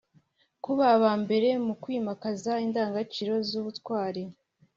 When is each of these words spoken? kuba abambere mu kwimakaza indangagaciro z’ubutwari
kuba 0.63 0.83
abambere 0.95 1.49
mu 1.65 1.73
kwimakaza 1.81 2.51
indangagaciro 2.65 3.33
z’ubutwari 3.47 4.23